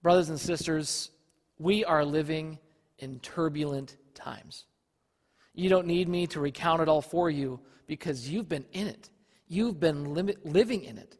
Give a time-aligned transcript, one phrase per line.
[0.00, 1.10] Brothers and sisters,
[1.58, 2.58] we are living
[3.00, 4.66] in turbulent times.
[5.54, 9.10] You don't need me to recount it all for you because you've been in it.
[9.48, 11.16] You've been living in it.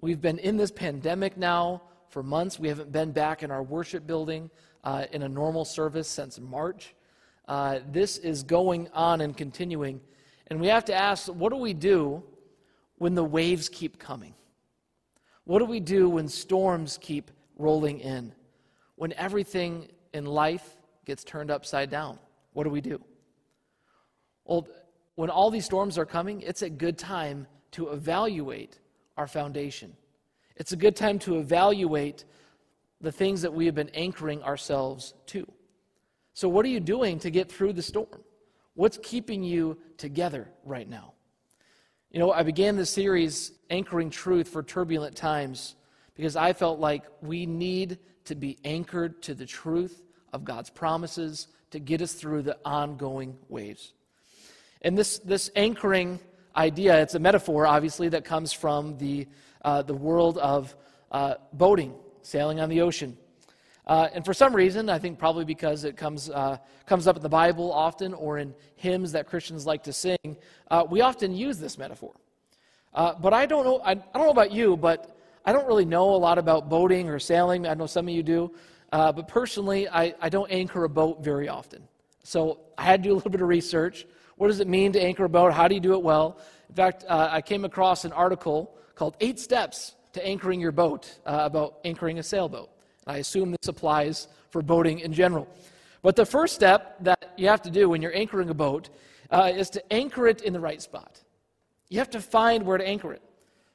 [0.00, 2.58] We've been in this pandemic now for months.
[2.58, 4.50] We haven't been back in our worship building
[4.82, 6.94] uh, in a normal service since March.
[7.46, 10.00] Uh, this is going on and continuing.
[10.48, 12.22] And we have to ask what do we do
[12.96, 14.34] when the waves keep coming?
[15.44, 18.32] What do we do when storms keep rolling in?
[18.96, 22.18] When everything in life gets turned upside down?
[22.52, 23.00] What do we do?
[24.44, 24.66] Well,
[25.16, 28.78] when all these storms are coming, it's a good time to evaluate
[29.16, 29.94] our foundation.
[30.56, 32.24] It's a good time to evaluate
[33.00, 35.46] the things that we have been anchoring ourselves to.
[36.34, 38.22] So, what are you doing to get through the storm?
[38.74, 41.14] What's keeping you together right now?
[42.10, 45.74] You know, I began this series, Anchoring Truth for Turbulent Times,
[46.18, 51.46] because I felt like we need to be anchored to the truth of God's promises
[51.70, 53.92] to get us through the ongoing waves.
[54.82, 56.18] And this, this anchoring
[56.56, 59.28] idea, it's a metaphor, obviously, that comes from the,
[59.64, 60.74] uh, the world of
[61.12, 63.16] uh, boating, sailing on the ocean.
[63.86, 67.22] Uh, and for some reason, I think probably because it comes, uh, comes up in
[67.22, 70.36] the Bible often or in hymns that Christians like to sing,
[70.68, 72.12] uh, we often use this metaphor.
[72.92, 75.14] Uh, but I don't know, I, I, don't know about you, but
[75.48, 77.66] I don't really know a lot about boating or sailing.
[77.66, 78.52] I know some of you do.
[78.92, 81.88] Uh, but personally, I, I don't anchor a boat very often.
[82.22, 84.06] So I had to do a little bit of research.
[84.36, 85.54] What does it mean to anchor a boat?
[85.54, 86.38] How do you do it well?
[86.68, 91.18] In fact, uh, I came across an article called Eight Steps to Anchoring Your Boat
[91.24, 92.68] about anchoring a sailboat.
[93.06, 95.48] I assume this applies for boating in general.
[96.02, 98.90] But the first step that you have to do when you're anchoring a boat
[99.30, 101.22] uh, is to anchor it in the right spot.
[101.88, 103.22] You have to find where to anchor it.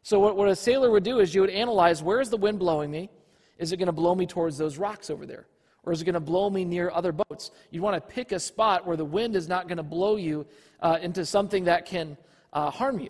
[0.04, 2.59] So, what, what a sailor would do is you would analyze where is the wind
[2.59, 3.09] blowing me?
[3.58, 5.48] Is it going to blow me towards those rocks over there?
[5.84, 7.52] Or is it going to blow me near other boats?
[7.72, 10.45] You want to pick a spot where the wind is not going to blow you
[10.82, 12.17] uh, into something that can
[12.52, 13.10] uh, harm you.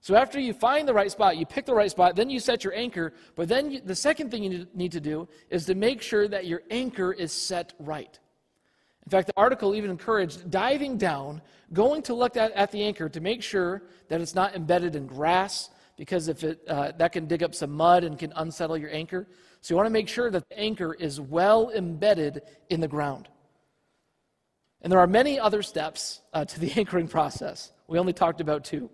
[0.00, 2.62] So after you find the right spot, you pick the right spot, then you set
[2.62, 3.14] your anchor.
[3.36, 6.46] But then you, the second thing you need to do is to make sure that
[6.46, 8.18] your anchor is set right.
[9.06, 11.40] In fact, the article even encouraged diving down,
[11.72, 15.06] going to look at, at the anchor to make sure that it's not embedded in
[15.06, 18.90] grass, because if it, uh, that can dig up some mud and can unsettle your
[18.90, 19.26] anchor.
[19.60, 23.28] So you want to make sure that the anchor is well embedded in the ground.
[24.82, 27.72] And there are many other steps uh, to the anchoring process.
[27.86, 28.90] We only talked about two.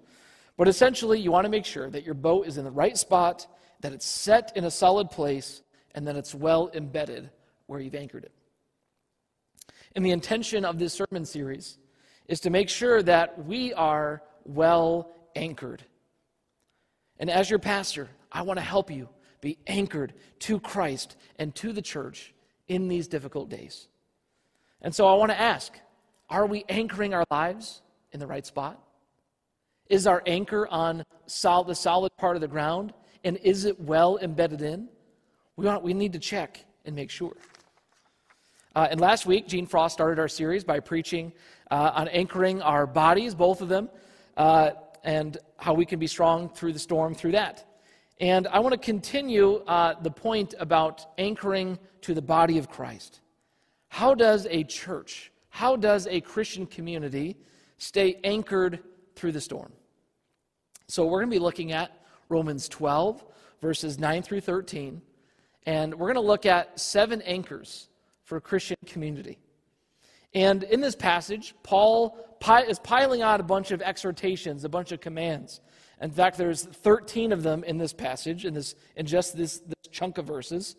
[0.57, 3.47] But essentially, you want to make sure that your boat is in the right spot,
[3.81, 5.63] that it's set in a solid place,
[5.95, 7.31] and that it's well embedded
[7.67, 8.33] where you've anchored it.
[9.97, 11.79] And the intention of this sermon series
[12.29, 15.83] is to make sure that we are well anchored.
[17.21, 19.09] And as your pastor, I want to help you
[19.41, 22.35] be anchored to Christ and to the church
[22.67, 23.87] in these difficult days.
[24.83, 25.73] And so I want to ask
[26.31, 27.83] are we anchoring our lives
[28.13, 28.81] in the right spot?
[29.89, 32.95] Is our anchor on the solid part of the ground?
[33.25, 34.89] And is it well embedded in?
[35.57, 37.37] We, want, we need to check and make sure.
[38.77, 41.33] Uh, and last week, Gene Frost started our series by preaching
[41.73, 43.91] uh, on anchoring our bodies, both of them,
[44.37, 44.71] uh,
[45.05, 47.67] and how we can be strong through the storm through that.
[48.21, 53.21] And I want to continue uh, the point about anchoring to the body of Christ.
[53.89, 57.37] How does a church, how does a Christian community
[57.79, 58.81] stay anchored
[59.17, 59.73] through the storm?
[60.87, 63.25] So we're going to be looking at Romans 12,
[63.61, 65.01] verses 9 through 13,
[65.67, 67.89] and we're going to look at seven anchors
[68.25, 69.39] for a Christian community.
[70.35, 72.17] And in this passage, Paul
[72.69, 75.61] is piling on a bunch of exhortations, a bunch of commands.
[76.01, 79.91] In fact, there's 13 of them in this passage, in, this, in just this, this
[79.91, 80.77] chunk of verses.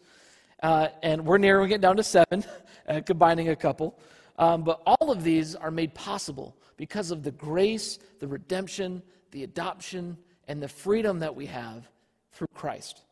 [0.63, 2.43] Uh, and we're narrowing it down to seven,
[2.87, 3.99] uh, combining a couple.
[4.39, 9.43] Um, but all of these are made possible because of the grace, the redemption, the
[9.43, 11.87] adoption, and the freedom that we have
[12.31, 13.03] through Christ.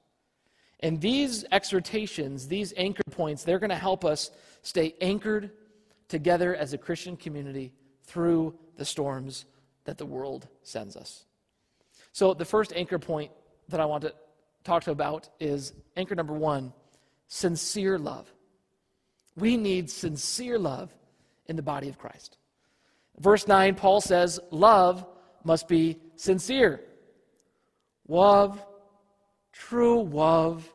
[0.79, 4.31] And these exhortations, these anchor points, they're going to help us
[4.63, 5.51] stay anchored
[6.09, 7.71] together as a Christian community
[8.03, 9.45] through the storms
[9.85, 11.25] that the world sends us.
[12.11, 13.31] So, the first anchor point
[13.69, 14.13] that I want to
[14.63, 16.73] talk to about is anchor number one
[17.27, 18.31] sincere love.
[19.35, 20.94] We need sincere love
[21.45, 22.38] in the body of Christ.
[23.19, 25.06] Verse 9, Paul says, Love
[25.44, 26.81] must be sincere.
[28.07, 28.63] Love,
[29.53, 30.71] true love,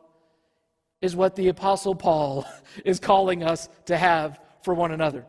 [1.01, 2.45] is what the Apostle Paul
[2.85, 5.25] is calling us to have for one another.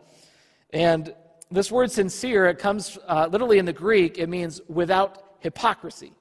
[0.71, 1.15] And
[1.51, 6.13] this word sincere, it comes uh, literally in the Greek, it means without hypocrisy.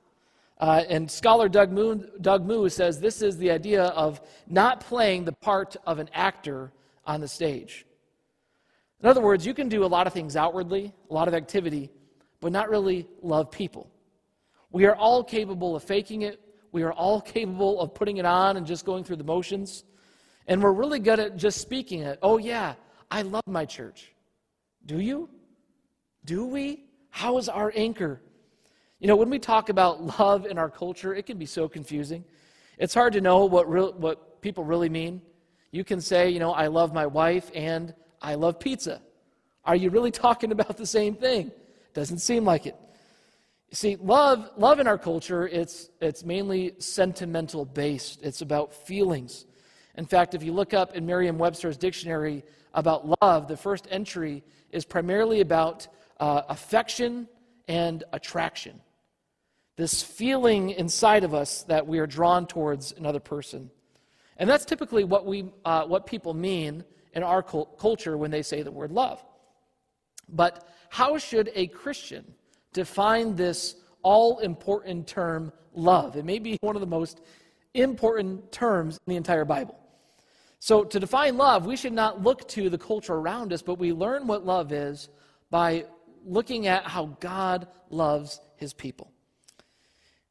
[0.59, 5.25] Uh, and scholar Doug Moo, Doug Moo says this is the idea of not playing
[5.25, 6.71] the part of an actor
[7.05, 7.85] on the stage.
[9.01, 11.89] In other words, you can do a lot of things outwardly, a lot of activity,
[12.39, 13.89] but not really love people.
[14.71, 16.39] We are all capable of faking it.
[16.71, 19.83] We are all capable of putting it on and just going through the motions.
[20.47, 22.19] And we're really good at just speaking it.
[22.21, 22.75] Oh, yeah,
[23.11, 24.13] I love my church.
[24.85, 25.29] Do you?
[26.25, 26.85] Do we?
[27.09, 28.21] How is our anchor?
[28.99, 32.23] You know, when we talk about love in our culture, it can be so confusing.
[32.77, 35.21] It's hard to know what, real, what people really mean.
[35.71, 39.01] You can say, you know, I love my wife and I love pizza.
[39.63, 41.51] Are you really talking about the same thing?
[41.93, 42.75] Doesn't seem like it.
[43.71, 48.21] See, love, love in our culture, it's, it's mainly sentimental based.
[48.23, 49.45] It's about feelings.
[49.97, 52.43] In fact, if you look up in Merriam Webster's dictionary
[52.73, 55.87] about love, the first entry is primarily about
[56.19, 57.27] uh, affection
[57.67, 58.79] and attraction.
[59.77, 63.69] This feeling inside of us that we are drawn towards another person.
[64.37, 66.83] And that's typically what, we, uh, what people mean
[67.13, 69.23] in our culture when they say the word love.
[70.27, 72.25] But how should a Christian
[72.73, 76.17] define this all important term, love?
[76.17, 77.21] It may be one of the most
[77.73, 79.77] important terms in the entire Bible.
[80.59, 83.93] So, to define love, we should not look to the culture around us, but we
[83.93, 85.09] learn what love is
[85.51, 85.85] by
[86.25, 89.11] looking at how God loves his people.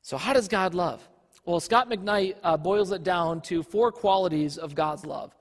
[0.02, 1.08] So, how does God love?
[1.46, 5.34] Well, Scot McKnight uh, boils it down to four qualities of God's love.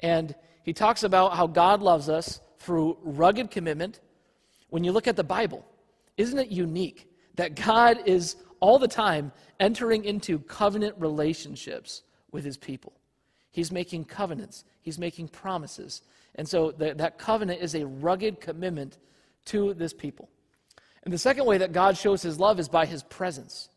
[0.00, 0.34] And
[0.64, 4.00] he talks about how God loves us through rugged commitment.
[4.70, 5.64] When you look at the Bible,
[6.16, 12.02] isn't it unique that God is all the time entering into covenant relationships
[12.32, 12.92] with his people?
[13.54, 16.02] He's making covenants, he's making promises.
[16.34, 18.98] And so the, that covenant is a rugged commitment
[19.44, 20.28] to this people.
[21.04, 23.68] And the second way that God shows his love is by his presence.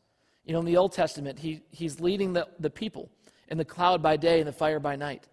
[0.45, 3.11] You know, in the Old Testament, he, he's leading the, the people
[3.49, 5.27] in the cloud by day and the fire by night.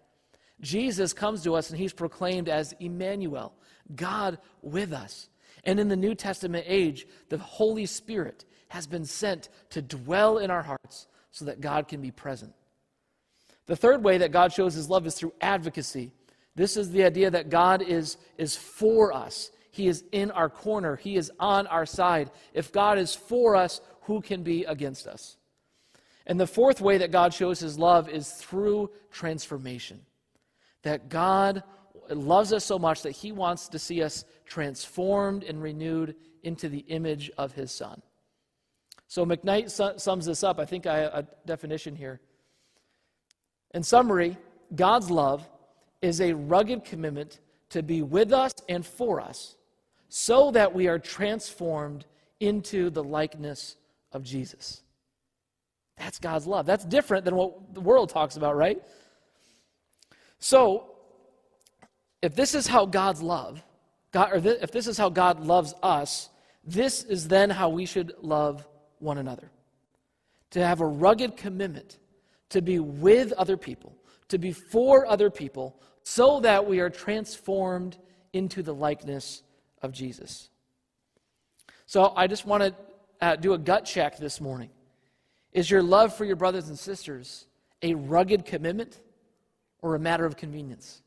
[0.61, 3.51] Jesus comes to us and he's proclaimed as Emmanuel,
[3.95, 5.27] God with us.
[5.63, 10.51] And in the New Testament age, the Holy Spirit has been sent to dwell in
[10.51, 12.53] our hearts so that God can be present.
[13.67, 16.11] The third way that God shows his love is through advocacy.
[16.55, 19.51] This is the idea that God is, is for us.
[19.71, 20.95] He is in our corner.
[20.95, 22.31] He is on our side.
[22.53, 25.37] If God is for us, who can be against us?
[26.27, 30.01] And the fourth way that God shows his love is through transformation
[30.85, 31.63] that God
[32.09, 36.85] loves us so much that he wants to see us transformed and renewed into the
[36.87, 38.01] image of his son.
[39.07, 40.59] So McKnight su- sums this up.
[40.59, 42.21] I think I have a definition here.
[43.75, 44.37] In summary,
[44.73, 45.47] God's love
[46.01, 49.57] is a rugged commitment to be with us and for us
[50.07, 52.05] so that we are transformed
[52.39, 53.75] into the likeness
[54.13, 54.81] of Jesus.
[55.97, 56.65] That's God's love.
[56.65, 58.81] That's different than what the world talks about, right?
[60.39, 60.91] So,
[62.21, 63.61] if this is how God's love,
[64.11, 66.29] God, or th- if this is how God loves us,
[66.63, 68.65] this is then how we should love
[68.99, 69.51] one another.
[70.51, 71.97] To have a rugged commitment
[72.55, 73.95] to be with other people,
[74.29, 77.97] to be for other people, so that we are transformed
[78.33, 79.43] into the likeness
[79.81, 80.49] of Jesus.
[81.85, 82.75] So I just want to
[83.21, 84.69] uh, do a gut check this morning.
[85.53, 87.47] Is your love for your brothers and sisters
[87.81, 88.99] a rugged commitment?
[89.85, 91.03] or a matter of convenience?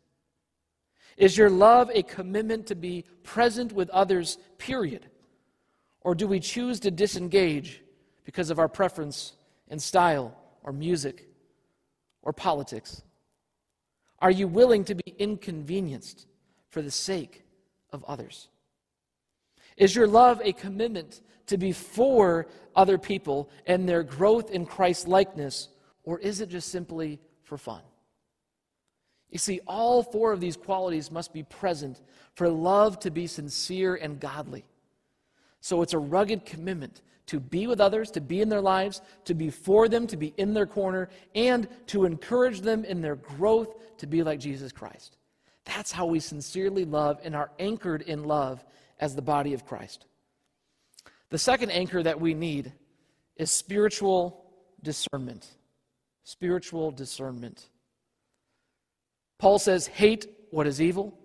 [1.17, 5.11] Is your love a commitment to be present with others, period?
[6.03, 7.83] Or do we choose to disengage
[8.25, 9.33] because of our preference
[9.67, 11.28] in style or music
[12.23, 13.03] or politics?
[14.21, 16.27] Are you willing to be inconvenienced
[16.71, 17.45] for the sake
[17.93, 18.49] of others?
[19.77, 25.09] Is your love a commitment to be for other people and their growth in Christ
[25.09, 25.69] likeness,
[26.03, 27.83] or is it just simply for fun?
[29.31, 32.01] You see, all four of these qualities must be present
[32.35, 34.65] for love to be sincere and godly.
[35.61, 39.35] So it's a rugged commitment to be with others, to be in their lives, to
[39.35, 43.75] be for them, to be in their corner, and to encourage them in their growth
[43.99, 45.17] to be like Jesus Christ.
[45.65, 48.65] That's how we sincerely love and are anchored in love
[48.99, 50.07] as the body of Christ.
[51.31, 52.73] The second anchor that we need
[53.37, 54.45] is spiritual
[54.83, 55.47] discernment.
[56.25, 57.69] Spiritual discernment.
[59.39, 61.19] Paul says, hate what is evil,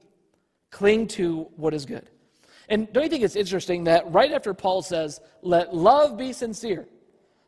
[0.70, 2.10] cling to what is good.
[2.74, 6.88] And don't you think it's interesting that right after Paul says, let love be sincere,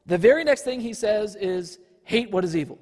[0.05, 2.77] the very next thing he says is, hate what is evil.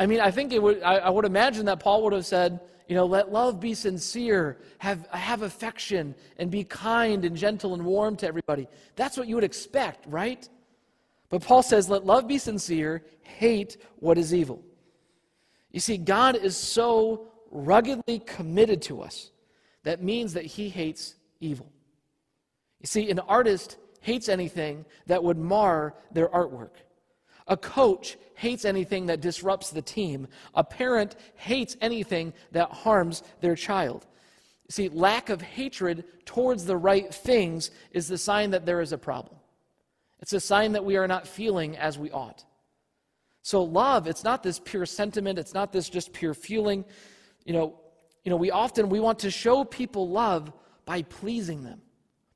[0.00, 2.58] I mean, I think it would, I, I would imagine that Paul would have said,
[2.88, 7.84] you know, let love be sincere, have, have affection, and be kind and gentle and
[7.84, 8.66] warm to everybody.
[8.96, 10.48] That's what you would expect, right?
[11.28, 14.60] But Paul says, let love be sincere, hate what is evil.
[15.70, 19.30] You see, God is so ruggedly committed to us.
[19.84, 21.70] That means that he hates evil.
[22.80, 26.70] You see, an artist hates anything that would mar their artwork.
[27.48, 30.28] A coach hates anything that disrupts the team.
[30.54, 34.06] A parent hates anything that harms their child.
[34.70, 38.98] See, lack of hatred towards the right things is the sign that there is a
[38.98, 39.36] problem.
[40.20, 42.44] It's a sign that we are not feeling as we ought.
[43.42, 46.84] So, love, it's not this pure sentiment, it's not this just pure feeling.
[47.46, 47.80] You know,
[48.24, 50.52] you know, we often we want to show people love
[50.88, 51.82] by pleasing them,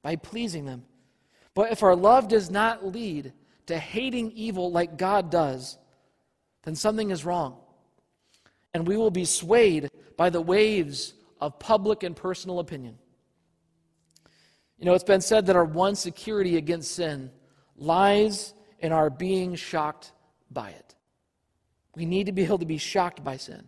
[0.02, 0.84] by pleasing them.
[1.54, 3.32] But if our love does not lead
[3.64, 5.78] to hating evil like God does,
[6.64, 7.56] then something is wrong.
[8.74, 12.98] And we will be swayed by the waves of public and personal opinion.
[14.78, 17.30] You know, it's been said that our one security against sin
[17.74, 20.12] lies in our being shocked
[20.50, 20.94] by it.
[21.96, 23.66] We need to be able to be shocked by sin.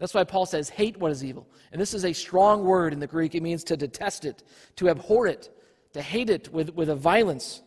[0.00, 1.46] That's why Paul says, hate what is evil.
[1.72, 3.34] And this is a strong word in the Greek.
[3.34, 4.42] It means to detest it,
[4.76, 5.54] to abhor it,
[5.92, 7.60] to hate it with, with a violence,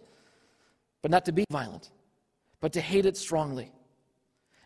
[1.04, 1.92] but not to be violent,
[2.60, 3.72] but to hate it strongly.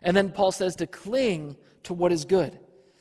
[0.00, 2.58] And then Paul says to cling to what is good,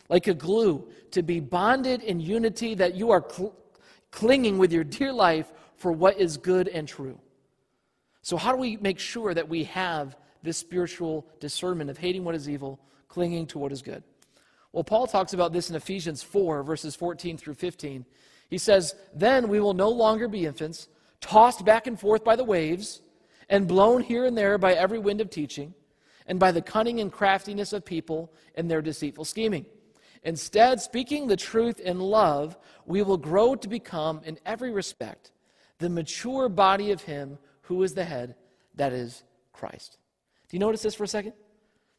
[0.09, 3.55] like a glue, to be bonded in unity that you are cl-
[4.11, 7.17] clinging with your dear life for what is good and true.
[8.21, 12.35] So, how do we make sure that we have this spiritual discernment of hating what
[12.35, 14.03] is evil, clinging to what is good?
[14.71, 18.05] Well, Paul talks about this in Ephesians 4, verses 14 through 15.
[18.49, 20.87] He says, Then we will no longer be infants,
[21.21, 23.01] tossed back and forth by the waves,
[23.49, 25.73] and blown here and there by every wind of teaching,
[26.27, 29.65] and by the cunning and craftiness of people and their deceitful scheming.
[30.23, 35.31] Instead, speaking the truth in love, we will grow to become, in every respect,
[35.79, 38.35] the mature body of Him who is the head,
[38.75, 39.97] that is Christ.
[40.49, 41.33] Do you notice this for a second?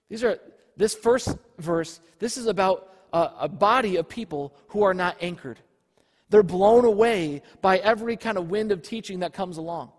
[0.09, 0.39] These are
[0.79, 5.59] this first verse, this is about a, a body of people who are not anchored.
[6.31, 9.91] They're blown away by every kind of wind of teaching that comes along.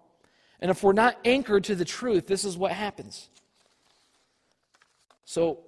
[0.62, 3.30] And if we're not anchored to the truth, this is what happens.
[5.26, 5.60] So,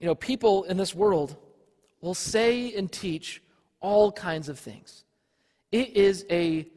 [0.00, 1.36] you know, people in this world
[2.00, 3.42] will say and teach
[3.80, 5.04] all kinds of things.
[5.70, 6.68] It is a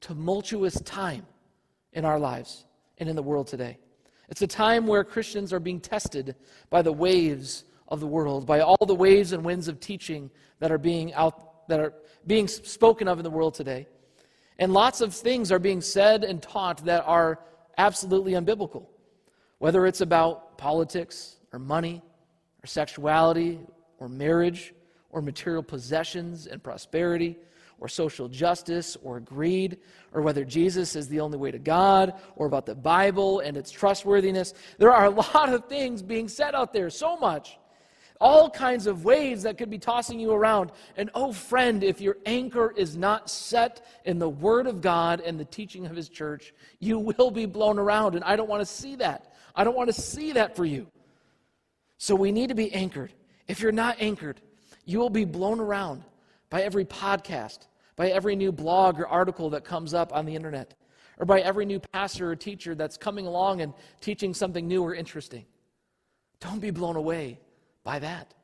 [0.00, 1.26] tumultuous time
[1.92, 2.66] in our lives
[2.98, 3.78] and in the world today.
[4.32, 6.36] It's a time where Christians are being tested
[6.70, 10.72] by the waves of the world, by all the waves and winds of teaching that
[10.72, 11.92] are being out that are
[12.26, 13.86] being spoken of in the world today.
[14.58, 17.40] And lots of things are being said and taught that are
[17.76, 18.86] absolutely unbiblical.
[19.58, 22.00] Whether it's about politics or money
[22.64, 23.60] or sexuality
[23.98, 24.72] or marriage
[25.10, 27.36] or material possessions and prosperity
[27.82, 29.76] or social justice or greed
[30.12, 33.72] or whether Jesus is the only way to God or about the Bible and its
[33.72, 34.54] trustworthiness.
[34.78, 37.58] There are a lot of things being said out there, so much.
[38.20, 40.70] All kinds of waves that could be tossing you around.
[40.96, 45.40] And oh, friend, if your anchor is not set in the Word of God and
[45.40, 48.14] the teaching of His church, you will be blown around.
[48.14, 49.34] And I don't want to see that.
[49.56, 50.86] I don't want to see that for you.
[51.98, 53.12] So we need to be anchored.
[53.48, 54.40] If you're not anchored,
[54.84, 56.04] you will be blown around
[56.52, 57.66] by every podcast,
[58.02, 60.74] by every new blog or article that comes up on the internet,
[61.18, 64.92] or by every new pastor or teacher that's coming along and teaching something new or
[64.92, 65.44] interesting.
[66.40, 67.38] Don't be blown away
[67.84, 68.34] by that.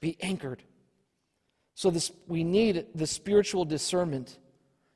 [0.00, 0.64] Be anchored.
[1.76, 4.40] So this, we need the spiritual discernment.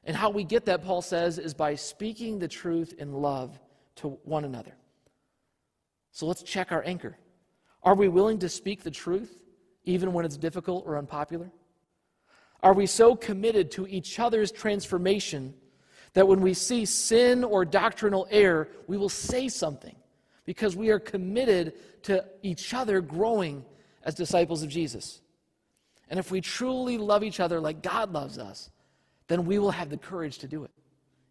[0.02, 3.56] And how we get that, Paul says, is by speaking the truth in love
[3.98, 4.74] to one another.
[6.10, 7.16] So let's check our anchor.
[7.84, 9.44] Are we willing to speak the truth
[9.84, 11.52] even when it's difficult or unpopular?
[12.62, 15.54] Are we so committed to each other's transformation
[16.14, 19.96] that when we see sin or doctrinal error, we will say something
[20.44, 23.64] because we are committed to each other growing
[24.04, 25.20] as disciples of Jesus?
[26.08, 28.70] And if we truly love each other like God loves us,
[29.26, 30.70] then we will have the courage to do it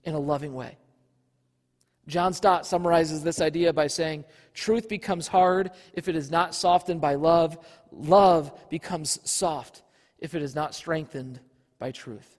[0.03, 0.77] in a loving way.
[2.07, 6.99] John Stott summarizes this idea by saying, Truth becomes hard if it is not softened
[6.99, 7.59] by love.
[7.91, 9.83] Love becomes soft
[10.21, 11.39] if it is not strengthened
[11.79, 12.37] by truth.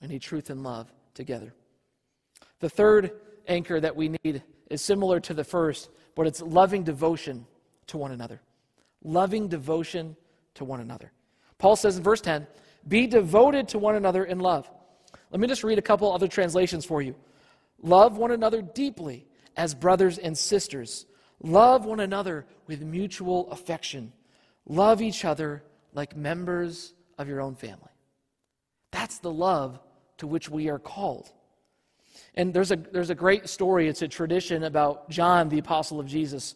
[0.00, 1.54] We need truth and love together.
[2.60, 3.12] The third
[3.48, 7.46] anchor that we need is similar to the first, but it's loving devotion
[7.88, 8.40] to one another.
[9.02, 10.14] Loving devotion
[10.54, 11.10] to one another.
[11.58, 12.46] Paul says in verse 10,
[12.86, 14.70] Be devoted to one another in love.
[15.30, 17.14] Let me just read a couple other translations for you.
[17.82, 19.26] Love one another deeply
[19.56, 21.06] as brothers and sisters.
[21.42, 24.12] Love one another with mutual affection.
[24.66, 25.62] Love each other
[25.94, 27.90] like members of your own family.
[28.90, 29.78] That's the love
[30.18, 31.30] to which we are called.
[32.34, 36.06] And there's a, there's a great story, it's a tradition about John, the apostle of
[36.06, 36.54] Jesus.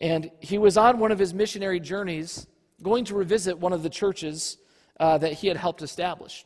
[0.00, 2.46] And he was on one of his missionary journeys
[2.82, 4.58] going to revisit one of the churches
[5.00, 6.44] uh, that he had helped establish.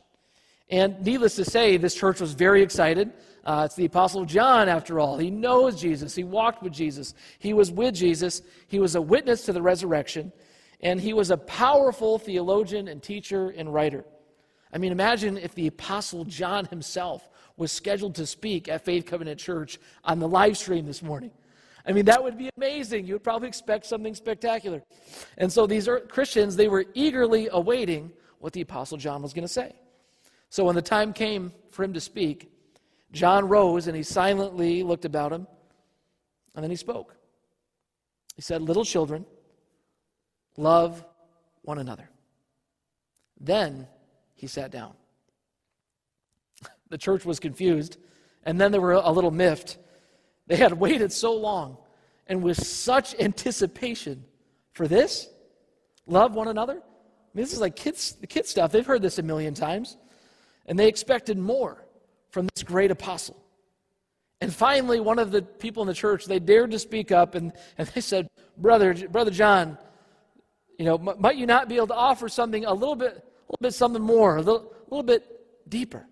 [0.69, 3.11] And needless to say, this church was very excited.
[3.43, 5.17] Uh, it's the Apostle John, after all.
[5.17, 6.15] He knows Jesus.
[6.15, 7.13] He walked with Jesus.
[7.39, 8.41] He was with Jesus.
[8.67, 10.31] He was a witness to the resurrection.
[10.81, 14.03] And he was a powerful theologian and teacher and writer.
[14.73, 19.39] I mean, imagine if the Apostle John himself was scheduled to speak at Faith Covenant
[19.39, 21.31] Church on the live stream this morning.
[21.85, 23.05] I mean, that would be amazing.
[23.05, 24.83] You would probably expect something spectacular.
[25.37, 29.43] And so these er, Christians, they were eagerly awaiting what the Apostle John was going
[29.43, 29.73] to say.
[30.49, 32.51] So when the time came for him to speak,
[33.11, 35.47] John rose and he silently looked about him,
[36.55, 37.15] and then he spoke.
[38.35, 39.25] He said, Little children,
[40.61, 41.03] love
[41.63, 42.09] one another.
[43.39, 43.87] Then
[44.35, 44.93] he sat down.
[46.89, 47.97] The church was confused,
[48.43, 49.77] and then they were a little miffed.
[50.47, 51.77] They had waited so long
[52.27, 54.25] and with such anticipation
[54.73, 55.29] for this.
[56.05, 56.73] Love one another.
[56.73, 58.71] I mean, this is like kids, the kid stuff.
[58.71, 59.97] They've heard this a million times.
[60.65, 61.85] And they expected more
[62.29, 63.41] from this great apostle.
[64.41, 67.53] And finally, one of the people in the church, they dared to speak up and,
[67.77, 68.27] and they said,
[68.57, 69.77] Brother, Brother John,
[70.81, 73.57] you know, might you not be able to offer something a little bit, a little
[73.61, 76.07] bit something more, a little, a little bit deeper?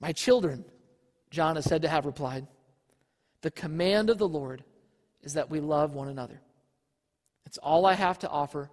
[0.00, 0.64] My children,
[1.30, 2.46] John is said to have replied,
[3.42, 4.64] the command of the Lord
[5.22, 6.40] is that we love one another.
[7.44, 8.70] It's all I have to offer.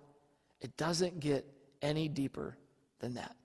[0.62, 1.46] It doesn't get
[1.82, 2.58] any deeper
[3.00, 3.36] than that.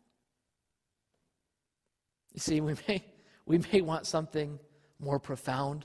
[2.33, 3.05] You see, we may,
[3.45, 4.57] we may want something
[5.01, 5.85] more profound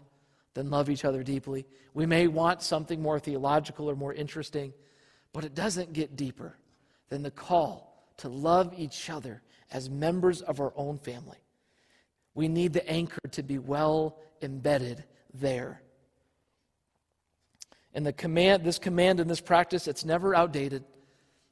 [0.53, 1.65] than love each other deeply.
[1.95, 4.73] We may want something more theological or more interesting,
[5.33, 6.57] but it doesn't get deeper
[7.09, 9.41] than the call to love each other
[9.71, 11.37] as members of our own family.
[12.33, 15.03] We need the anchor to be well embedded
[15.33, 15.81] there.
[17.93, 20.83] And the command, this command and this practice, it's never outdated.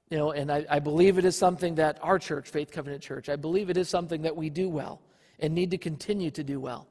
[0.10, 3.30] You know, and I, I believe it is something that our church, Faith Covenant Church,
[3.30, 5.02] I believe it is something that we do well
[5.39, 6.88] and need to continue to do well.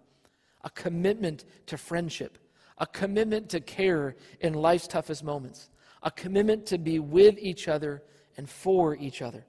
[0.64, 2.38] A commitment to friendship,
[2.78, 5.70] a commitment to care in life's toughest moments,
[6.04, 8.02] a commitment to be with each other
[8.36, 9.44] and for each other.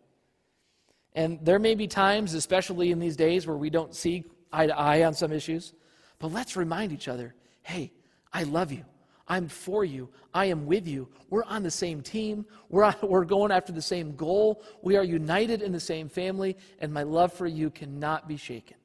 [1.13, 4.77] And there may be times, especially in these days, where we don't see eye to
[4.77, 5.73] eye on some issues.
[6.19, 7.91] But let's remind each other hey,
[8.31, 8.85] I love you.
[9.27, 10.07] I'm for you.
[10.35, 11.09] I am with you.
[11.31, 12.45] We're on the same team.
[12.69, 14.61] We're, on, we're going after the same goal.
[14.83, 18.77] We are united in the same family, and my love for you cannot be shaken.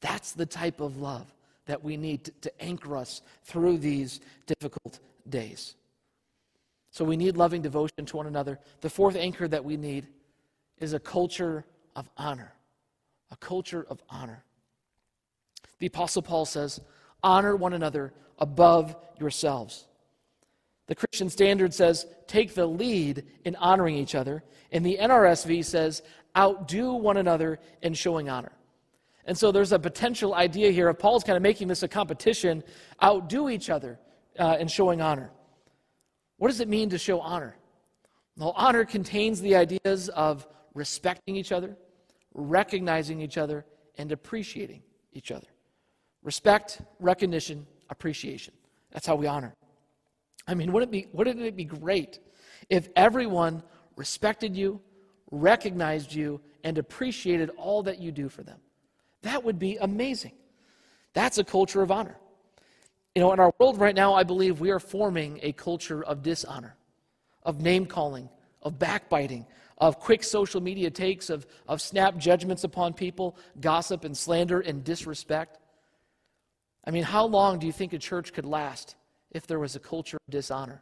[0.00, 1.32] That's the type of love
[1.66, 5.76] that we need to, to anchor us through these difficult days.
[6.92, 8.60] So we need loving devotion to one another.
[8.82, 10.06] The fourth anchor that we need
[10.78, 11.64] is a culture
[11.96, 12.52] of honor.
[13.30, 14.44] A culture of honor.
[15.78, 16.80] The Apostle Paul says,
[17.22, 19.86] honor one another above yourselves.
[20.86, 24.44] The Christian Standard says, take the lead in honoring each other.
[24.70, 26.02] And the NRSV says,
[26.36, 28.52] outdo one another in showing honor.
[29.24, 32.62] And so there's a potential idea here of Paul's kind of making this a competition,
[33.02, 33.98] outdo each other
[34.38, 35.30] uh, in showing honor.
[36.42, 37.54] What does it mean to show honor?
[38.36, 41.76] Well, honor contains the ideas of respecting each other,
[42.34, 43.64] recognizing each other,
[43.96, 45.46] and appreciating each other.
[46.24, 48.54] Respect, recognition, appreciation.
[48.90, 49.54] That's how we honor.
[50.48, 52.18] I mean, wouldn't it be, wouldn't it be great
[52.68, 53.62] if everyone
[53.94, 54.80] respected you,
[55.30, 58.58] recognized you, and appreciated all that you do for them?
[59.22, 60.32] That would be amazing.
[61.12, 62.16] That's a culture of honor.
[63.14, 66.22] You know, in our world right now, I believe we are forming a culture of
[66.22, 66.76] dishonor,
[67.42, 68.30] of name calling,
[68.62, 69.46] of backbiting,
[69.76, 74.82] of quick social media takes, of, of snap judgments upon people, gossip and slander and
[74.82, 75.58] disrespect.
[76.86, 78.96] I mean, how long do you think a church could last
[79.30, 80.80] if there was a culture of dishonor?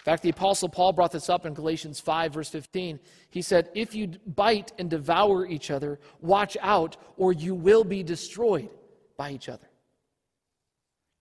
[0.00, 3.00] In fact, the Apostle Paul brought this up in Galatians 5, verse 15.
[3.30, 8.02] He said, If you bite and devour each other, watch out, or you will be
[8.02, 8.70] destroyed
[9.16, 9.69] by each other.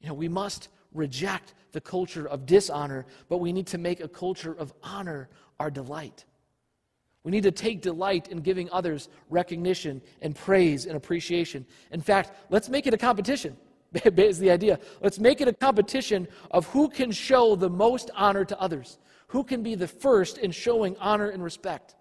[0.01, 4.07] You know, we must reject the culture of dishonor, but we need to make a
[4.07, 6.25] culture of honor our delight.
[7.23, 11.65] We need to take delight in giving others recognition and praise and appreciation.
[11.91, 13.57] In fact, let's make it a competition,
[13.93, 14.79] is the idea.
[15.01, 19.43] Let's make it a competition of who can show the most honor to others, who
[19.43, 21.95] can be the first in showing honor and respect.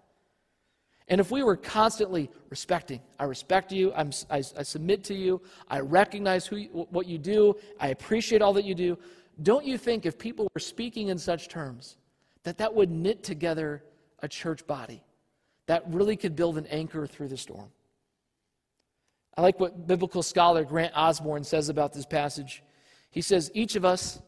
[1.09, 5.79] And if we were constantly respecting, I respect you, I, I submit to you, I
[5.79, 8.97] recognize who what you do, I appreciate all that you do,
[9.41, 11.97] don't you think if people were speaking in such terms,
[12.43, 13.83] that that would knit together
[14.19, 15.03] a church body?
[15.69, 17.69] that really could build an anchor through the storm.
[19.37, 22.63] I like what biblical scholar Grant Osborne says about this passage.
[23.11, 24.19] He says, Each of us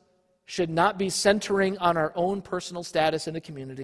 [0.45, 3.81] should not be centering on our own personal status in the community,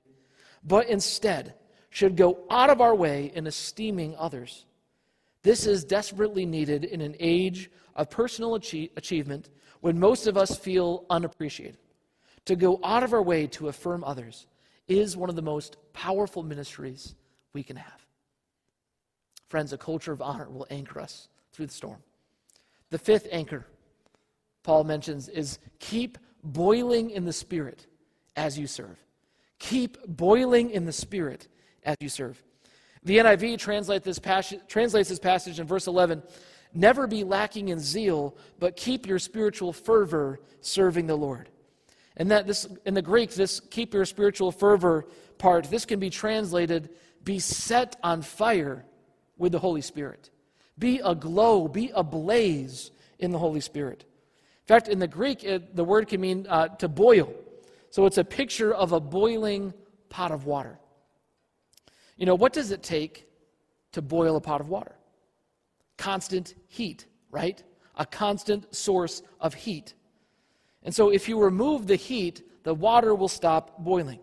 [0.63, 1.55] but instead
[1.89, 4.65] should go out of our way in esteeming others.
[5.43, 9.49] This is desperately needed in an age of personal achievement
[9.81, 11.77] when most of us feel unappreciated.
[12.45, 14.47] To go out of our way to affirm others
[14.87, 17.15] is one of the most powerful ministries
[17.53, 18.05] we can have.
[19.47, 22.01] Friends, a culture of honor will anchor us through the storm.
[22.89, 23.65] The fifth anchor
[24.67, 27.87] Paul mentions is keep boiling in the Spirit
[28.35, 29.01] as you serve.
[29.59, 31.47] Keep boiling in the Spirit
[31.87, 32.43] as you serve.
[33.03, 36.21] The NIV translate this passage, translates this passage in verse 11
[36.73, 41.49] Never be lacking in zeal, but keep your spiritual fervor serving the Lord.
[42.17, 46.09] And that this in the Greek, this keep your spiritual fervor part, this can be
[46.09, 46.89] translated
[47.27, 48.85] be set on fire
[49.37, 50.29] with the Holy Spirit.
[50.79, 54.05] Be aglow, be ablaze in the Holy Spirit.
[54.61, 57.33] In fact, in the Greek, it, the word can mean uh, to boil.
[57.89, 59.73] So it's a picture of a boiling
[60.07, 60.79] pot of water.
[62.17, 63.27] You know, what does it take
[63.93, 64.95] to boil a pot of water?
[65.97, 67.61] Constant heat, right?
[67.95, 69.93] A constant source of heat.
[70.83, 74.19] And so if you remove the heat, the water will stop boiling.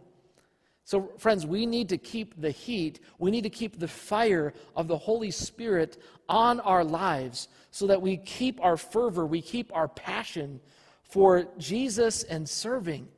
[0.87, 4.87] So, friends, we need to keep the heat, we need to keep the fire of
[4.87, 5.97] the Holy Spirit
[6.29, 10.61] on our lives so that we keep our fervor, we keep our passion
[11.03, 13.09] for Jesus and serving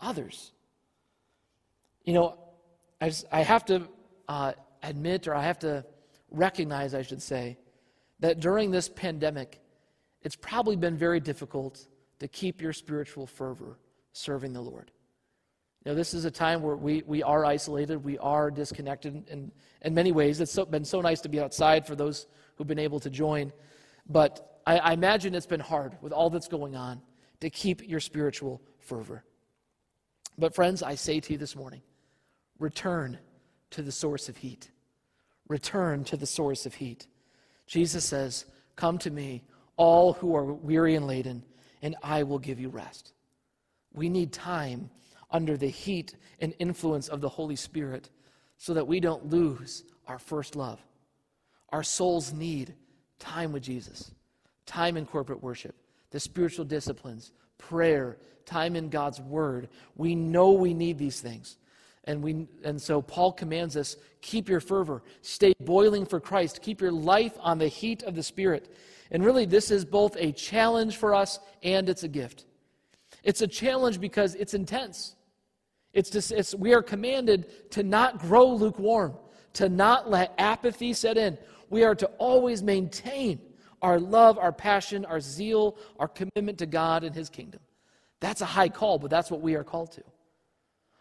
[0.00, 0.52] others.
[2.04, 2.38] You know,
[3.02, 3.86] I, just, I have to
[4.30, 4.52] uh,
[4.84, 5.84] admit, or I have to
[6.30, 7.58] recognize, I should say,
[8.20, 9.60] that during this pandemic,
[10.22, 11.88] it's probably been very difficult
[12.20, 13.80] to keep your spiritual fervor
[14.12, 14.92] serving the Lord.
[15.84, 19.50] You know, this is a time where we, we are isolated, we are disconnected in,
[19.82, 20.40] in many ways.
[20.40, 23.52] It's so, been so nice to be outside for those who've been able to join.
[24.08, 27.02] But I, I imagine it's been hard with all that's going on
[27.40, 29.24] to keep your spiritual fervor.
[30.38, 31.82] But, friends, I say to you this morning
[32.60, 33.18] return
[33.70, 34.70] to the source of heat.
[35.48, 37.06] Return to the source of heat.
[37.66, 39.42] Jesus says, Come to me,
[39.76, 41.42] all who are weary and laden,
[41.82, 43.12] and I will give you rest.
[43.92, 44.90] We need time
[45.30, 48.10] under the heat and influence of the Holy Spirit
[48.58, 50.80] so that we don't lose our first love.
[51.70, 52.74] Our souls need
[53.18, 54.12] time with Jesus,
[54.66, 55.74] time in corporate worship,
[56.10, 59.68] the spiritual disciplines, prayer, time in God's word.
[59.96, 61.56] We know we need these things.
[62.04, 66.80] And, we, and so Paul commands us keep your fervor, stay boiling for Christ, keep
[66.80, 68.74] your life on the heat of the Spirit.
[69.10, 72.46] And really, this is both a challenge for us and it's a gift.
[73.22, 75.14] It's a challenge because it's intense.
[75.92, 79.14] It's just, it's, we are commanded to not grow lukewarm,
[79.54, 81.36] to not let apathy set in.
[81.68, 83.40] We are to always maintain
[83.82, 87.60] our love, our passion, our zeal, our commitment to God and His kingdom.
[88.20, 90.02] That's a high call, but that's what we are called to.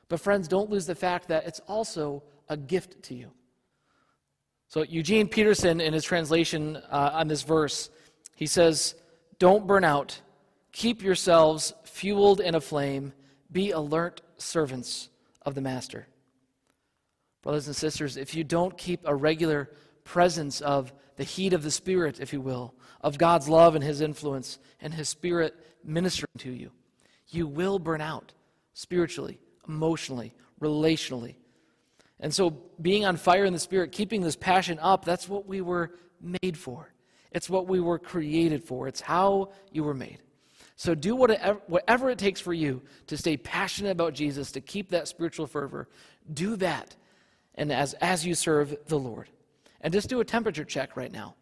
[0.10, 3.32] But, friends, don't lose the fact that it's also a gift to you.
[4.67, 7.89] So, Eugene Peterson, in his translation uh, on this verse,
[8.36, 8.95] he says,
[9.38, 10.19] Don't burn out.
[10.72, 13.13] Keep yourselves fueled and aflame.
[13.52, 15.10] Be alert servants
[15.43, 16.08] of the Master.
[17.41, 19.69] Brothers and sisters, if you don't keep a regular
[20.04, 24.02] presence of the heat of the Spirit, if you will, of God's love and His
[24.02, 26.72] influence and His Spirit ministering to you,
[27.30, 28.34] you will burn out
[28.74, 29.39] spiritually,
[29.70, 31.36] emotionally, relationally.
[32.20, 32.50] And so,
[32.82, 36.58] being on fire in the Spirit, keeping this passion up, that's what we were made
[36.58, 36.92] for.
[37.32, 38.88] It's what we were created for.
[38.90, 40.20] It's how you were made.
[40.76, 44.90] So do whatever, whatever it takes for you to stay passionate about Jesus, to keep
[44.90, 45.88] that spiritual fervor.
[46.34, 46.96] Do that.
[47.56, 49.28] And as, as you serve the Lord.
[49.82, 51.36] And just do a temperature check right now.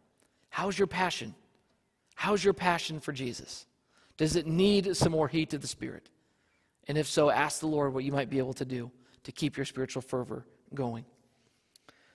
[0.50, 1.36] How's your passion?
[2.16, 3.68] How's your passion for Jesus?
[4.18, 6.10] Does it need some more heat to the Spirit?
[6.88, 8.92] And if so, ask the Lord what you might be able to do
[9.24, 11.06] to keep your spiritual fervor going.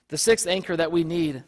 [0.09, 1.43] The sixth anchor that we need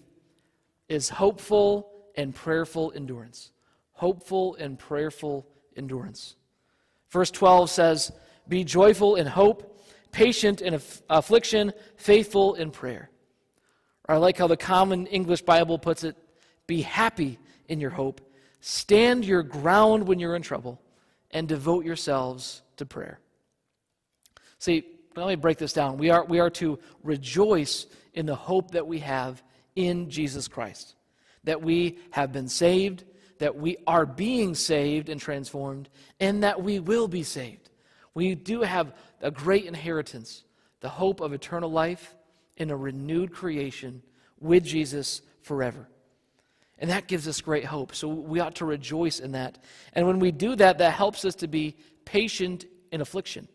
[0.87, 3.51] is hopeful and prayerful endurance.
[3.93, 6.35] Hopeful and prayerful endurance.
[7.09, 8.11] Verse 12 says,
[8.47, 9.79] Be joyful in hope,
[10.11, 13.09] patient in aff- affliction, faithful in prayer.
[14.07, 16.15] I like how the Common English Bible puts it
[16.67, 18.21] Be happy in your hope,
[18.61, 20.81] stand your ground when you're in trouble,
[21.35, 23.19] and devote yourselves to prayer.
[24.57, 24.83] See,
[25.15, 25.99] let me break this down.
[25.99, 29.43] We are, we are to rejoice in the hope that we have
[29.75, 30.95] in Jesus Christ,
[31.43, 33.03] that we have been saved
[33.39, 37.69] that we are being saved and transformed, and that we will be saved.
[38.13, 40.43] We do have a great inheritance,
[40.79, 42.15] the hope of eternal life
[42.57, 44.01] in a renewed creation
[44.39, 45.89] with Jesus forever.
[46.79, 47.95] And that gives us great hope.
[47.95, 49.57] So we ought to rejoice in that.
[49.93, 53.47] And when we do that, that helps us to be patient in affliction.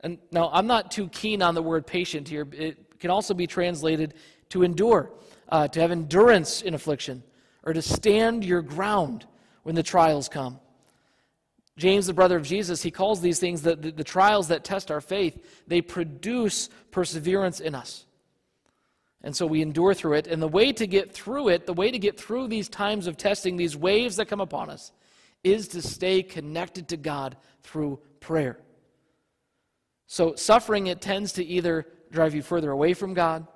[0.00, 2.46] And now, I'm not too keen on the word patient here.
[2.52, 4.14] It can also be translated
[4.50, 5.10] to endure,
[5.48, 7.22] uh, to have endurance in affliction,
[7.64, 9.26] or to stand your ground
[9.64, 10.60] when the trials come.
[11.76, 14.90] James, the brother of Jesus, he calls these things the, the, the trials that test
[14.90, 15.62] our faith.
[15.66, 18.04] They produce perseverance in us.
[19.22, 20.26] And so we endure through it.
[20.26, 23.16] And the way to get through it, the way to get through these times of
[23.16, 24.92] testing, these waves that come upon us,
[25.42, 28.58] is to stay connected to God through prayer.
[30.06, 33.46] So suffering, it tends to either drive you further away from God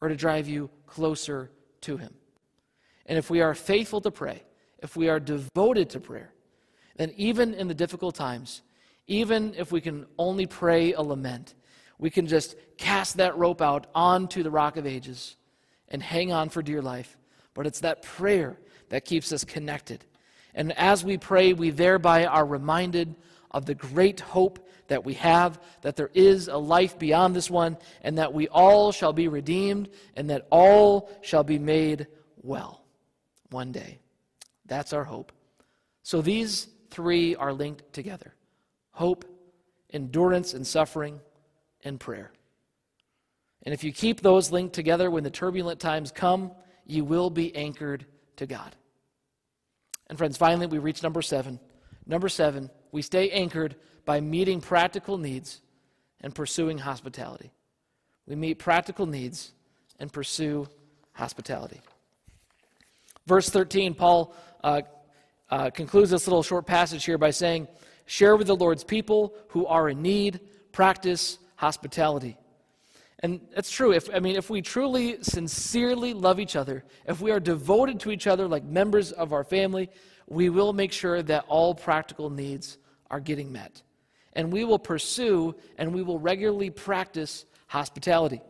[0.00, 1.50] or to drive you closer
[1.82, 2.12] to Him.
[3.06, 4.42] And if we are faithful to pray,
[4.78, 6.32] if we are devoted to prayer,
[6.96, 8.62] then even in the difficult times,
[9.06, 11.54] even if we can only pray a lament,
[11.98, 15.36] we can just cast that rope out onto the rock of ages
[15.88, 17.16] and hang on for dear life.
[17.54, 20.04] But it's that prayer that keeps us connected.
[20.54, 23.14] And as we pray, we thereby are reminded
[23.50, 27.76] of the great hope that we have, that there is a life beyond this one,
[28.02, 32.06] and that we all shall be redeemed, and that all shall be made
[32.42, 32.84] well
[33.50, 33.98] one day.
[34.66, 35.32] That's our hope.
[36.02, 38.34] So these three are linked together
[38.94, 39.24] hope,
[39.90, 41.18] endurance, and suffering
[41.82, 42.32] and prayer.
[43.64, 46.52] And if you keep those linked together when the turbulent times come,
[46.86, 48.74] you will be anchored to God.
[50.08, 51.60] And friends, finally, we reach number seven.
[52.06, 55.60] Number seven, we stay anchored by meeting practical needs
[56.20, 57.52] and pursuing hospitality.
[58.26, 59.52] We meet practical needs
[59.98, 60.68] and pursue
[61.12, 61.80] hospitality.
[63.26, 64.82] Verse 13, Paul uh,
[65.50, 67.68] uh, concludes this little short passage here by saying,
[68.06, 70.40] Share with the Lord's people who are in need,
[70.72, 72.36] practice hospitality.
[73.20, 73.92] And that's true.
[73.92, 78.10] If, I mean, if we truly, sincerely love each other, if we are devoted to
[78.10, 79.88] each other like members of our family,
[80.26, 82.78] we will make sure that all practical needs
[83.12, 83.80] are getting met.
[84.32, 88.40] And we will pursue and we will regularly practice hospitality.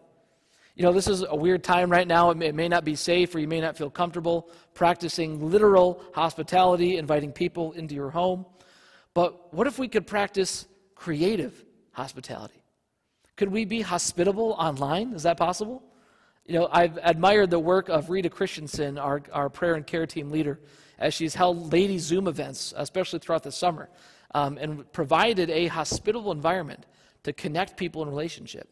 [0.74, 2.30] You know, this is a weird time right now.
[2.30, 6.02] It may, it may, not be safe or you may not feel comfortable practicing literal
[6.14, 8.46] hospitality, inviting people into your home.
[9.12, 12.61] But what if we could practice creative hospitality?
[13.36, 15.12] Could we be hospitable online?
[15.12, 15.82] Is that possible?
[16.46, 20.30] You know, I've admired the work of Rita Christensen, our, our prayer and care team
[20.30, 20.60] leader,
[20.98, 23.88] as she's held lady Zoom events, especially throughout the summer,
[24.34, 26.86] um, and provided a hospitable environment
[27.22, 28.68] to connect people in relationship.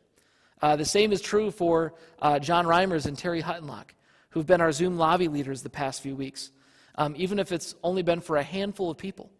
[0.63, 3.95] Uh, the same is true for uh, John Reimers and Terry Huttenlock,
[4.31, 6.51] who've been our Zoom lobby leaders the past few weeks.
[6.97, 9.31] Um, even if it's only been for a handful of people,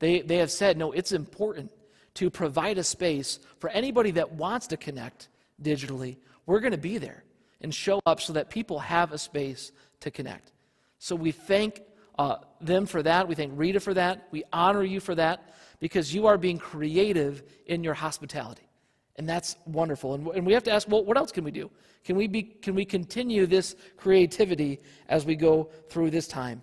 [0.00, 1.70] they, they have said, no, it's important
[2.14, 5.28] to provide a space for anybody that wants to connect
[5.62, 6.16] digitally.
[6.46, 7.24] We're going to be there
[7.60, 10.52] and show up so that people have a space to connect.
[10.98, 11.82] So we thank
[12.18, 13.26] uh, them for that.
[13.26, 14.28] We thank Rita for that.
[14.30, 18.68] We honor you for that because you are being creative in your hospitality.
[19.16, 20.14] And that's wonderful.
[20.14, 21.70] And, and we have to ask, well, what else can we do?
[22.04, 26.62] Can we, be, can we continue this creativity as we go through this time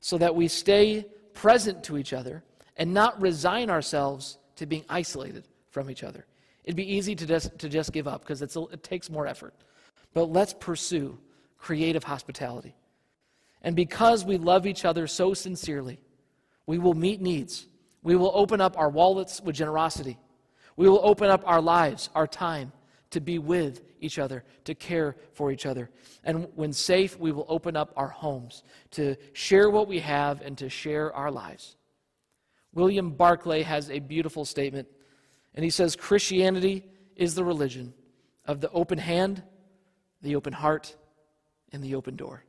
[0.00, 2.42] so that we stay present to each other
[2.76, 6.26] and not resign ourselves to being isolated from each other.
[6.64, 9.54] It'd be easy to just, to just give up because it takes more effort.
[10.14, 11.18] But let's pursue
[11.58, 12.74] creative hospitality.
[13.62, 15.98] And because we love each other so sincerely,
[16.66, 17.66] we will meet needs.
[18.02, 20.18] We will open up our wallets with generosity.
[20.76, 22.72] We will open up our lives, our time,
[23.10, 25.90] to be with each other, to care for each other.
[26.24, 28.62] And when safe, we will open up our homes
[28.92, 31.76] to share what we have and to share our lives.
[32.74, 34.88] William Barclay has a beautiful statement,
[35.54, 36.84] and he says Christianity
[37.16, 37.94] is the religion
[38.46, 39.42] of the open hand,
[40.22, 40.96] the open heart,
[41.72, 42.44] and the open door.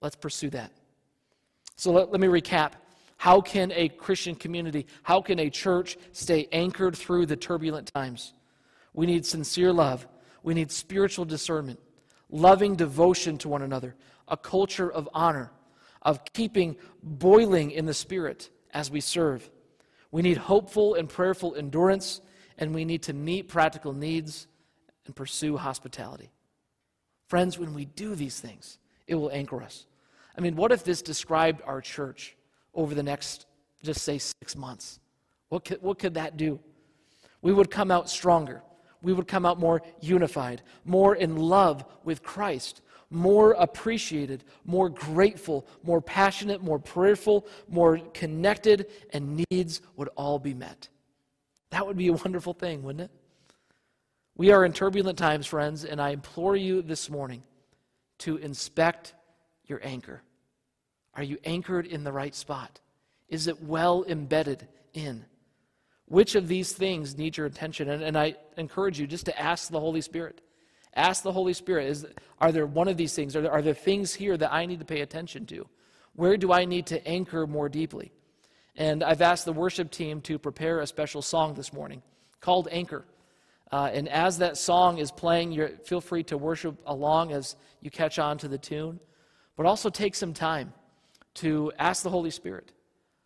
[0.00, 0.72] Let's pursue that.
[1.76, 2.72] So let, let me recap.
[3.16, 8.34] How can a Christian community, how can a church stay anchored through the turbulent times?
[8.94, 10.06] We need sincere love.
[10.42, 11.78] We need spiritual discernment,
[12.30, 13.94] loving devotion to one another,
[14.28, 15.52] a culture of honor,
[16.02, 19.48] of keeping boiling in the spirit, as we serve.
[20.10, 22.20] We need hopeful and prayerful endurance,
[22.58, 24.46] and we need to meet practical needs
[25.06, 26.30] and pursue hospitality.
[27.28, 29.86] Friends, when we do these things, it will anchor us.
[30.36, 32.36] I mean, what if this described our church
[32.74, 33.46] over the next,
[33.82, 35.00] just say, six months?
[35.48, 36.60] What could, what could that do?
[37.40, 38.62] We would come out stronger.
[39.02, 42.82] We would come out more unified, more in love with Christ,
[43.12, 50.54] more appreciated, more grateful, more passionate, more prayerful, more connected, and needs would all be
[50.54, 50.88] met.
[51.70, 53.10] That would be a wonderful thing, wouldn't it?
[54.36, 57.42] We are in turbulent times, friends, and I implore you this morning
[58.18, 59.14] to inspect
[59.66, 60.22] your anchor,
[61.14, 62.80] Are you anchored in the right spot?
[63.28, 65.24] Is it well embedded in?
[66.06, 67.88] Which of these things need your attention?
[67.88, 70.40] And, and I encourage you just to ask the Holy Spirit.
[70.94, 72.06] Ask the Holy Spirit, is,
[72.40, 73.34] are there one of these things?
[73.34, 75.66] Are there, are there things here that I need to pay attention to?
[76.14, 78.12] Where do I need to anchor more deeply?
[78.76, 82.02] And I've asked the worship team to prepare a special song this morning
[82.40, 83.04] called Anchor.
[83.70, 88.18] Uh, and as that song is playing, feel free to worship along as you catch
[88.18, 89.00] on to the tune.
[89.56, 90.74] But also take some time
[91.34, 92.72] to ask the Holy Spirit,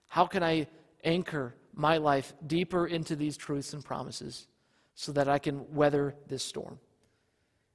[0.07, 0.68] how can I
[1.02, 4.46] anchor my life deeper into these truths and promises
[4.94, 6.79] so that I can weather this storm?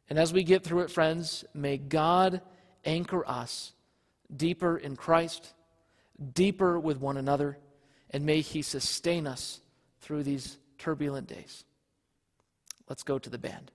[0.10, 2.42] And as we get through it, friends, may God
[2.84, 3.74] anchor us
[4.36, 5.54] deeper in Christ,
[6.34, 7.58] deeper with one another,
[8.10, 9.62] and may He sustain us
[10.02, 11.64] through these turbulent days.
[12.90, 13.72] Let's go to the band.